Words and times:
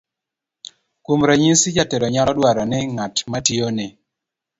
kuom 1.03 1.19
ranyisi, 1.29 1.69
jatelo 1.77 2.07
nyalo 2.13 2.31
dwaro 2.37 2.63
ni 2.71 2.79
ng'at 2.93 3.15
ma 3.29 3.39
tiyone 3.45 3.85